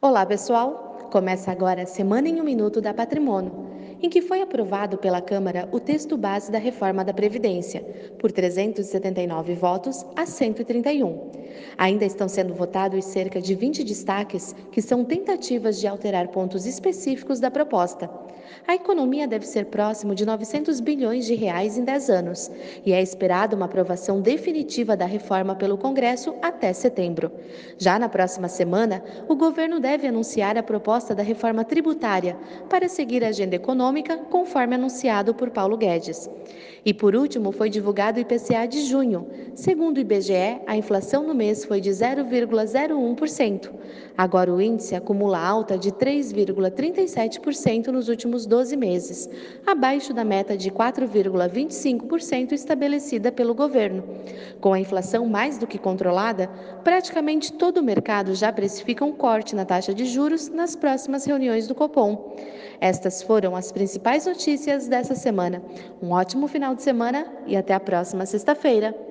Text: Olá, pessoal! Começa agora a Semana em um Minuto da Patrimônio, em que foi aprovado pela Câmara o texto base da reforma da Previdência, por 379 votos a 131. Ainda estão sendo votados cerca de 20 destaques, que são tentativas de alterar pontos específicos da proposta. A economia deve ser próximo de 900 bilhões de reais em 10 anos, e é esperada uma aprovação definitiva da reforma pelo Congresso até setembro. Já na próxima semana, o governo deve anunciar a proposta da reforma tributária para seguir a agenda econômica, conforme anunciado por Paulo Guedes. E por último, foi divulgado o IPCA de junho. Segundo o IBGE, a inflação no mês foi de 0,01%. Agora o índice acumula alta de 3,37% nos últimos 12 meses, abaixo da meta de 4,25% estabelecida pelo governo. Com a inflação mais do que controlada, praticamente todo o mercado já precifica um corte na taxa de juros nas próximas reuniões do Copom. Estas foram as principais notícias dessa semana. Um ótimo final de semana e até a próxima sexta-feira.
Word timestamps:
Olá, 0.00 0.24
pessoal! 0.24 1.08
Começa 1.10 1.50
agora 1.50 1.82
a 1.82 1.86
Semana 1.86 2.28
em 2.28 2.40
um 2.40 2.44
Minuto 2.44 2.80
da 2.80 2.94
Patrimônio, 2.94 3.66
em 4.00 4.08
que 4.08 4.22
foi 4.22 4.40
aprovado 4.40 4.96
pela 4.96 5.20
Câmara 5.20 5.68
o 5.72 5.80
texto 5.80 6.16
base 6.16 6.52
da 6.52 6.58
reforma 6.58 7.04
da 7.04 7.12
Previdência, 7.12 7.80
por 8.16 8.30
379 8.30 9.56
votos 9.56 10.06
a 10.14 10.24
131. 10.24 11.37
Ainda 11.76 12.04
estão 12.04 12.28
sendo 12.28 12.54
votados 12.54 13.04
cerca 13.04 13.40
de 13.40 13.54
20 13.54 13.84
destaques, 13.84 14.54
que 14.70 14.82
são 14.82 15.04
tentativas 15.04 15.80
de 15.80 15.86
alterar 15.86 16.28
pontos 16.28 16.66
específicos 16.66 17.40
da 17.40 17.50
proposta. 17.50 18.10
A 18.66 18.74
economia 18.74 19.26
deve 19.26 19.46
ser 19.46 19.66
próximo 19.66 20.14
de 20.14 20.26
900 20.26 20.80
bilhões 20.80 21.24
de 21.26 21.34
reais 21.34 21.78
em 21.78 21.84
10 21.84 22.10
anos, 22.10 22.50
e 22.84 22.92
é 22.92 23.00
esperada 23.00 23.56
uma 23.56 23.64
aprovação 23.64 24.20
definitiva 24.20 24.96
da 24.96 25.06
reforma 25.06 25.54
pelo 25.54 25.78
Congresso 25.78 26.34
até 26.42 26.72
setembro. 26.72 27.32
Já 27.78 27.98
na 27.98 28.10
próxima 28.10 28.46
semana, 28.46 29.02
o 29.26 29.34
governo 29.34 29.80
deve 29.80 30.06
anunciar 30.06 30.58
a 30.58 30.62
proposta 30.62 31.14
da 31.14 31.22
reforma 31.22 31.64
tributária 31.64 32.36
para 32.68 32.88
seguir 32.88 33.24
a 33.24 33.28
agenda 33.28 33.56
econômica, 33.56 34.18
conforme 34.18 34.74
anunciado 34.74 35.34
por 35.34 35.50
Paulo 35.50 35.76
Guedes. 35.76 36.28
E 36.84 36.92
por 36.92 37.14
último, 37.14 37.52
foi 37.52 37.70
divulgado 37.70 38.18
o 38.18 38.20
IPCA 38.20 38.66
de 38.66 38.82
junho. 38.82 39.26
Segundo 39.54 39.96
o 39.96 40.00
IBGE, 40.00 40.60
a 40.66 40.76
inflação 40.76 41.26
no 41.26 41.34
mês 41.34 41.47
foi 41.54 41.80
de 41.80 41.90
0,01%. 41.90 43.70
Agora 44.16 44.52
o 44.52 44.60
índice 44.60 44.94
acumula 44.94 45.38
alta 45.38 45.78
de 45.78 45.92
3,37% 45.92 47.86
nos 47.88 48.08
últimos 48.08 48.46
12 48.46 48.76
meses, 48.76 49.30
abaixo 49.66 50.12
da 50.12 50.24
meta 50.24 50.56
de 50.56 50.70
4,25% 50.70 52.52
estabelecida 52.52 53.30
pelo 53.30 53.54
governo. 53.54 54.02
Com 54.60 54.72
a 54.72 54.80
inflação 54.80 55.26
mais 55.26 55.56
do 55.56 55.66
que 55.66 55.78
controlada, 55.78 56.48
praticamente 56.82 57.52
todo 57.52 57.78
o 57.78 57.82
mercado 57.82 58.34
já 58.34 58.52
precifica 58.52 59.04
um 59.04 59.12
corte 59.12 59.54
na 59.54 59.64
taxa 59.64 59.94
de 59.94 60.04
juros 60.04 60.48
nas 60.48 60.74
próximas 60.74 61.24
reuniões 61.24 61.66
do 61.66 61.74
Copom. 61.74 62.36
Estas 62.80 63.22
foram 63.22 63.56
as 63.56 63.72
principais 63.72 64.26
notícias 64.26 64.88
dessa 64.88 65.14
semana. 65.14 65.62
Um 66.02 66.10
ótimo 66.10 66.46
final 66.48 66.74
de 66.74 66.82
semana 66.82 67.26
e 67.46 67.56
até 67.56 67.72
a 67.72 67.80
próxima 67.80 68.26
sexta-feira. 68.26 69.07